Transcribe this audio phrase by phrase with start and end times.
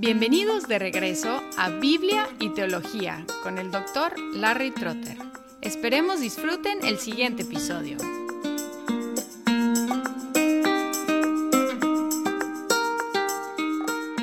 [0.00, 5.18] Bienvenidos de regreso a Biblia y Teología con el doctor Larry Trotter.
[5.60, 7.96] Esperemos disfruten el siguiente episodio.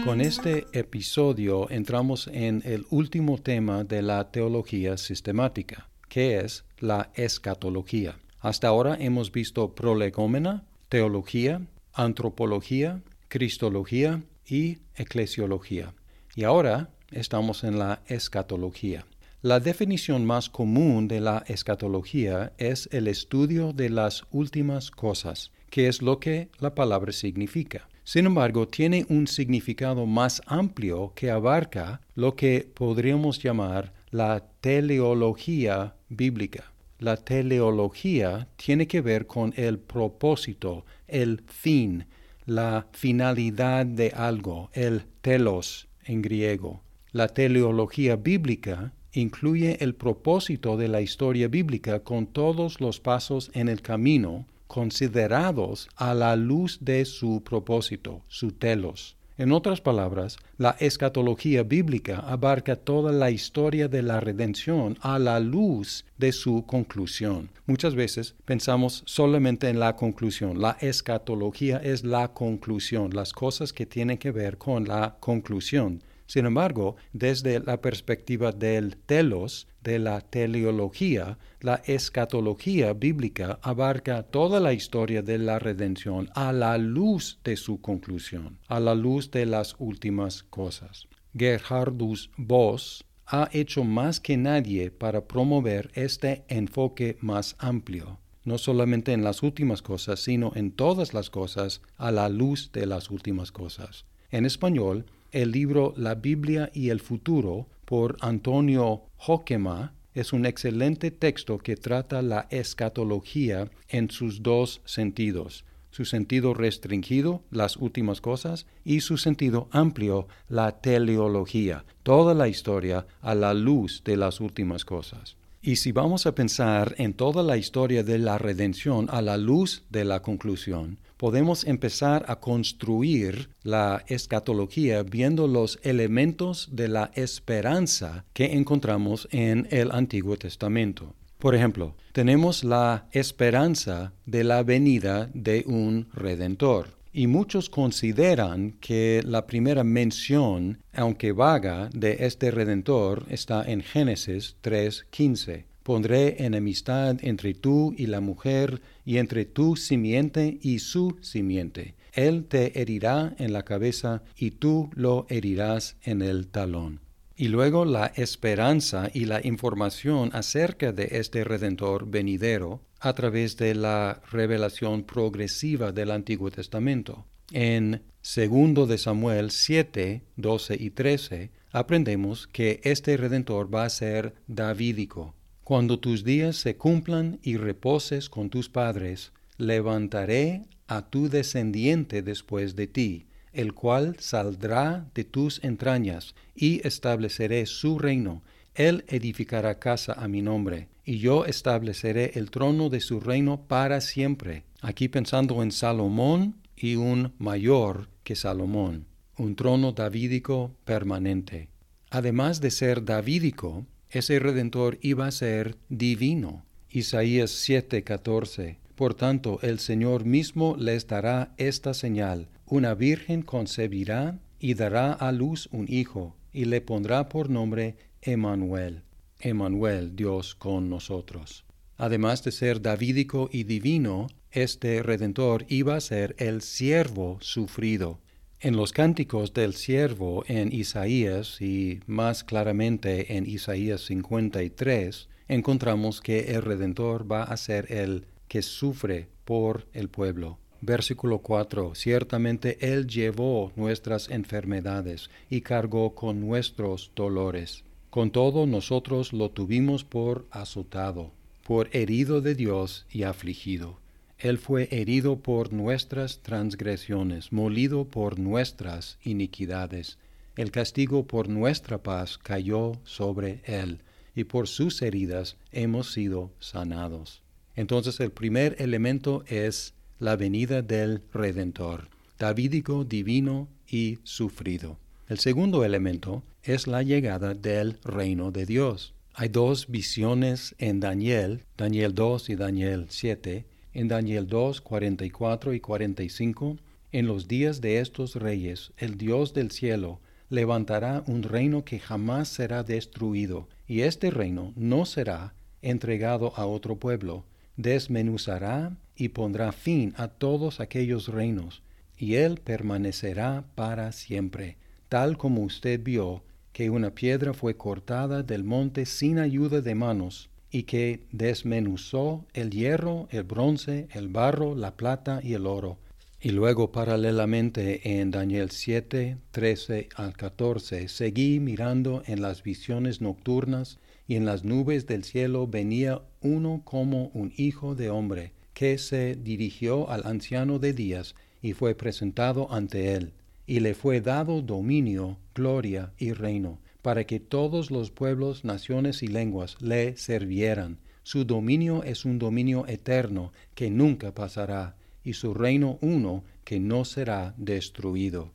[0.05, 7.09] Con este episodio entramos en el último tema de la teología sistemática, que es la
[7.15, 8.17] escatología.
[8.39, 11.59] Hasta ahora hemos visto prolegómena, teología,
[11.93, 15.93] antropología, cristología y eclesiología.
[16.35, 19.05] Y ahora estamos en la escatología.
[19.41, 25.87] La definición más común de la escatología es el estudio de las últimas cosas, que
[25.87, 27.87] es lo que la palabra significa.
[28.03, 35.95] Sin embargo, tiene un significado más amplio que abarca lo que podríamos llamar la teleología
[36.09, 36.71] bíblica.
[36.99, 42.05] La teleología tiene que ver con el propósito, el fin,
[42.45, 46.81] la finalidad de algo, el telos en griego.
[47.11, 53.69] La teleología bíblica incluye el propósito de la historia bíblica con todos los pasos en
[53.69, 59.15] el camino considerados a la luz de su propósito, su telos.
[59.37, 65.41] En otras palabras, la escatología bíblica abarca toda la historia de la redención a la
[65.41, 67.49] luz de su conclusión.
[67.65, 70.61] Muchas veces pensamos solamente en la conclusión.
[70.61, 76.01] La escatología es la conclusión, las cosas que tienen que ver con la conclusión.
[76.27, 84.59] Sin embargo, desde la perspectiva del telos, de la teleología, la escatología bíblica abarca toda
[84.59, 89.45] la historia de la redención a la luz de su conclusión, a la luz de
[89.45, 91.07] las últimas cosas.
[91.37, 99.13] Gerhardus Voss ha hecho más que nadie para promover este enfoque más amplio, no solamente
[99.13, 103.51] en las últimas cosas, sino en todas las cosas a la luz de las últimas
[103.51, 104.05] cosas.
[104.31, 111.11] En español, el libro La Biblia y el futuro por Antonio Hockema es un excelente
[111.11, 118.65] texto que trata la escatología en sus dos sentidos, su sentido restringido, las últimas cosas,
[118.83, 124.85] y su sentido amplio, la teleología, toda la historia a la luz de las últimas
[124.85, 125.37] cosas.
[125.61, 129.83] Y si vamos a pensar en toda la historia de la redención a la luz
[129.89, 138.25] de la conclusión, podemos empezar a construir la escatología viendo los elementos de la esperanza
[138.33, 141.13] que encontramos en el Antiguo Testamento.
[141.39, 146.95] Por ejemplo, tenemos la esperanza de la venida de un redentor.
[147.13, 154.57] Y muchos consideran que la primera mención, aunque vaga, de este Redentor está en Génesis
[154.61, 155.63] 3.15.
[155.85, 161.93] Pondré enemistad entre tú y la mujer, y entre tu simiente y su simiente.
[162.11, 167.01] Él te herirá en la cabeza, y tú lo herirás en el talón.
[167.35, 173.75] Y luego la esperanza y la información acerca de este Redentor venidero a través de
[173.75, 177.27] la revelación progresiva del Antiguo Testamento.
[177.51, 184.33] En 2 de Samuel 7, 12 y 13 aprendemos que este Redentor va a ser
[184.47, 185.34] davídico.
[185.65, 192.75] Cuando tus días se cumplan y reposes con tus padres, levantaré a tu descendiente después
[192.75, 198.43] de ti, el cual saldrá de tus entrañas, y estableceré su reino.
[198.75, 204.01] Él edificará casa a mi nombre y yo estableceré el trono de su reino para
[204.01, 204.65] siempre.
[204.81, 211.69] Aquí pensando en Salomón y un mayor que Salomón, un trono davídico permanente.
[212.11, 213.87] Además de ser davídico,
[214.17, 216.65] ese redentor iba a ser divino.
[216.89, 218.77] Isaías 7:14.
[218.95, 222.47] Por tanto, el Señor mismo les dará esta señal.
[222.65, 229.03] Una virgen concebirá y dará a luz un hijo, y le pondrá por nombre Emmanuel.
[229.41, 231.65] Emmanuel, Dios con nosotros.
[231.97, 238.19] Además de ser davídico y divino, este Redentor iba a ser el siervo sufrido.
[238.61, 246.55] En los cánticos del siervo en Isaías y más claramente en Isaías 53, encontramos que
[246.55, 250.57] el Redentor va a ser el que sufre por el pueblo.
[250.81, 251.95] Versículo 4.
[251.95, 257.83] Ciertamente Él llevó nuestras enfermedades y cargó con nuestros dolores.
[258.09, 263.99] Con todo nosotros lo tuvimos por azotado, por herido de Dios y afligido.
[264.37, 270.17] Él fue herido por nuestras transgresiones, molido por nuestras iniquidades.
[270.55, 274.01] El castigo por nuestra paz cayó sobre él,
[274.35, 277.41] y por sus heridas hemos sido sanados.
[277.75, 284.97] Entonces el primer elemento es la venida del Redentor, davídico, divino y sufrido.
[285.27, 289.13] El segundo elemento es la llegada del reino de Dios.
[289.33, 293.65] Hay dos visiones en Daniel, Daniel 2 y Daniel 7.
[293.95, 296.75] En Daniel 2, 44 y 45,
[297.13, 300.19] en los días de estos reyes, el Dios del cielo
[300.49, 306.97] levantará un reino que jamás será destruido, y este reino no será entregado a otro
[306.97, 307.45] pueblo,
[307.77, 311.81] desmenuzará y pondrá fin a todos aquellos reinos,
[312.17, 314.75] y él permanecerá para siempre,
[315.07, 316.43] tal como usted vio
[316.73, 322.71] que una piedra fue cortada del monte sin ayuda de manos, y que desmenuzó el
[322.71, 325.97] hierro, el bronce, el barro, la plata y el oro.
[326.41, 333.99] Y luego paralelamente en Daniel 7, 13 al 14, seguí mirando en las visiones nocturnas,
[334.27, 339.35] y en las nubes del cielo venía uno como un hijo de hombre, que se
[339.35, 343.33] dirigió al anciano de días y fue presentado ante él
[343.67, 349.27] y le fue dado dominio, gloria y reino, para que todos los pueblos, naciones y
[349.27, 350.97] lenguas le servieran.
[351.21, 357.05] Su dominio es un dominio eterno que nunca pasará, y su reino uno que no
[357.05, 358.53] será destruido.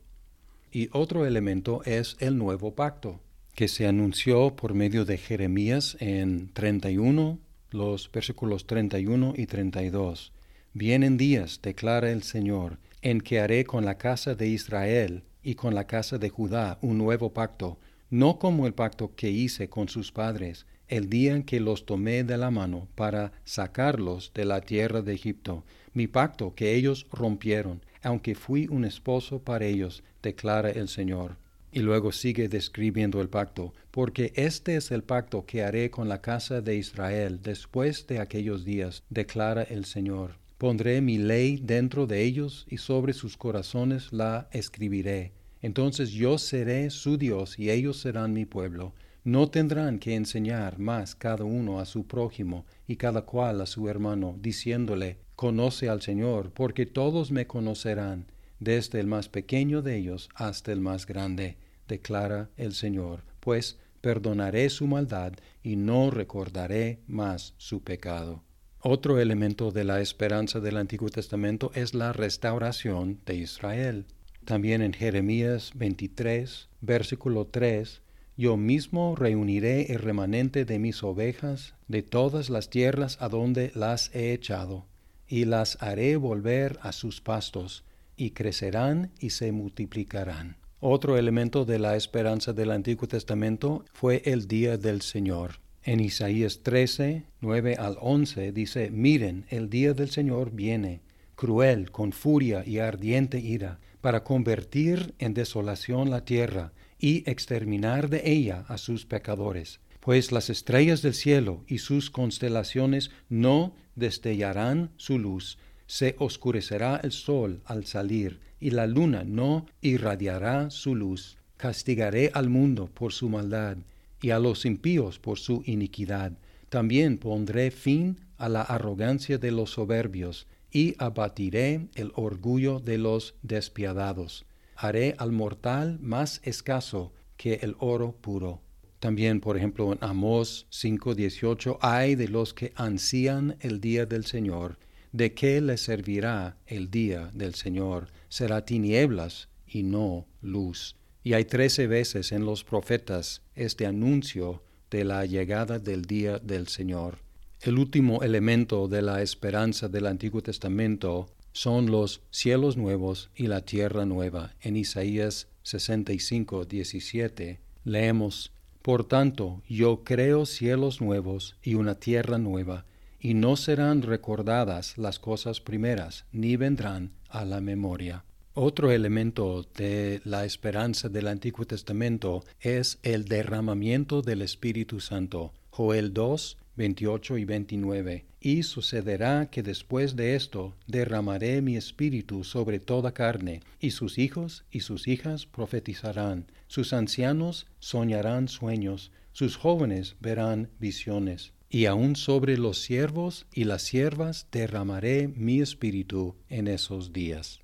[0.69, 3.21] Y otro elemento es el nuevo pacto,
[3.55, 7.39] que se anunció por medio de Jeremías en 31,
[7.69, 10.33] los versículos 31 y 32.
[10.73, 15.73] Vienen días, declara el Señor, en que haré con la casa de Israel y con
[15.73, 17.79] la casa de Judá un nuevo pacto,
[18.11, 22.25] no como el pacto que hice con sus padres el día en que los tomé
[22.25, 25.63] de la mano para sacarlos de la tierra de Egipto,
[25.93, 31.37] mi pacto que ellos rompieron, aunque fui un esposo para ellos, declara el Señor.
[31.71, 36.19] Y luego sigue describiendo el pacto, porque este es el pacto que haré con la
[36.19, 40.35] casa de Israel después de aquellos días, declara el Señor.
[40.57, 45.31] Pondré mi ley dentro de ellos y sobre sus corazones la escribiré.
[45.61, 48.93] Entonces yo seré su Dios y ellos serán mi pueblo.
[49.23, 53.87] No tendrán que enseñar más cada uno a su prójimo y cada cual a su
[53.87, 58.25] hermano, diciéndole, Conoce al Señor, porque todos me conocerán,
[58.59, 64.69] desde el más pequeño de ellos hasta el más grande, declara el Señor, pues perdonaré
[64.69, 68.43] su maldad y no recordaré más su pecado.
[68.79, 74.05] Otro elemento de la esperanza del Antiguo Testamento es la restauración de Israel.
[74.45, 78.01] También en Jeremías 23, versículo 3,
[78.37, 84.13] Yo mismo reuniré el remanente de mis ovejas de todas las tierras a donde las
[84.15, 84.85] he echado,
[85.27, 87.83] y las haré volver a sus pastos,
[88.17, 90.57] y crecerán y se multiplicarán.
[90.79, 95.59] Otro elemento de la esperanza del Antiguo Testamento fue el día del Señor.
[95.83, 101.01] En Isaías 13, 9 al 11 dice, Miren, el día del Señor viene,
[101.41, 108.21] cruel, con furia y ardiente ira, para convertir en desolación la tierra y exterminar de
[108.29, 109.79] ella a sus pecadores.
[110.01, 115.57] Pues las estrellas del cielo y sus constelaciones no destellarán su luz,
[115.87, 121.37] se oscurecerá el sol al salir, y la luna no irradiará su luz.
[121.57, 123.77] Castigaré al mundo por su maldad,
[124.21, 126.33] y a los impíos por su iniquidad.
[126.69, 133.35] También pondré fin a la arrogancia de los soberbios, y abatiré el orgullo de los
[133.41, 134.45] despiadados.
[134.75, 138.61] Haré al mortal más escaso que el oro puro.
[138.99, 144.77] También, por ejemplo, en Amós 5:18, hay de los que ansían el día del Señor.
[145.11, 148.07] ¿De qué les servirá el día del Señor?
[148.29, 150.95] Será tinieblas y no luz.
[151.23, 156.67] Y hay trece veces en los profetas este anuncio de la llegada del día del
[156.67, 157.19] Señor.
[157.61, 163.61] El último elemento de la esperanza del Antiguo Testamento son los cielos nuevos y la
[163.61, 164.55] tierra nueva.
[164.61, 168.51] En Isaías 65, 17 leemos,
[168.81, 172.85] Por tanto, yo creo cielos nuevos y una tierra nueva,
[173.19, 178.25] y no serán recordadas las cosas primeras, ni vendrán a la memoria.
[178.55, 185.53] Otro elemento de la esperanza del Antiguo Testamento es el derramamiento del Espíritu Santo.
[185.69, 188.25] Joel 2, 28 y 29.
[188.39, 194.65] Y sucederá que después de esto derramaré mi espíritu sobre toda carne, y sus hijos
[194.71, 201.53] y sus hijas profetizarán, sus ancianos soñarán sueños, sus jóvenes verán visiones.
[201.69, 207.59] Y aun sobre los siervos y las siervas derramaré mi espíritu en esos días.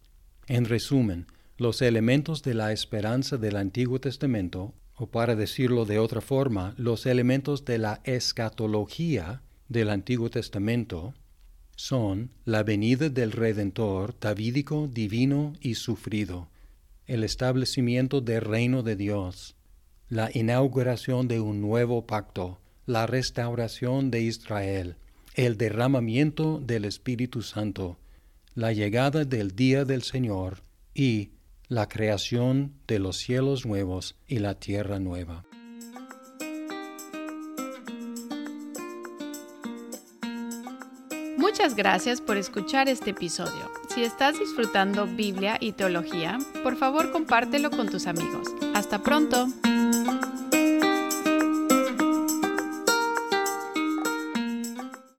[0.47, 1.25] En resumen,
[1.57, 7.05] los elementos de la esperanza del Antiguo Testamento, o para decirlo de otra forma, los
[7.05, 11.13] elementos de la escatología del Antiguo Testamento,
[11.75, 16.49] son la venida del Redentor davídico, divino y sufrido,
[17.05, 19.55] el establecimiento del reino de Dios,
[20.09, 24.95] la inauguración de un nuevo pacto, la restauración de Israel,
[25.35, 27.99] el derramamiento del Espíritu Santo,
[28.55, 30.63] la llegada del día del Señor
[30.95, 31.29] y
[31.69, 35.43] la creación de los cielos nuevos y la tierra nueva.
[41.37, 43.71] Muchas gracias por escuchar este episodio.
[43.93, 48.47] Si estás disfrutando Biblia y teología, por favor compártelo con tus amigos.
[48.73, 49.47] Hasta pronto.